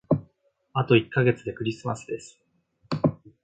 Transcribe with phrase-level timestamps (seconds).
[0.73, 2.39] あと一ヶ月でクリスマスです。